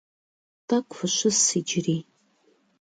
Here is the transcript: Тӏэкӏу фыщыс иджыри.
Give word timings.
Тӏэкӏу 0.67 0.93
фыщыс 1.15 1.41
иджыри. 1.59 1.97